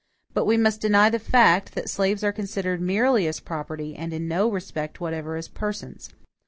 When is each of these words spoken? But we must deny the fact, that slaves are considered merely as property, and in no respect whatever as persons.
But 0.33 0.45
we 0.45 0.57
must 0.57 0.81
deny 0.81 1.11
the 1.11 1.19
fact, 1.19 1.75
that 1.75 1.87
slaves 1.87 2.23
are 2.23 2.31
considered 2.31 2.81
merely 2.81 3.27
as 3.27 3.39
property, 3.39 3.95
and 3.95 4.11
in 4.11 4.27
no 4.27 4.49
respect 4.49 4.99
whatever 4.99 5.35
as 5.35 5.47
persons. 5.47 6.09